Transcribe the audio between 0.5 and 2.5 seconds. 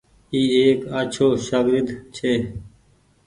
ايڪ آڇو ساگرد ڇي۔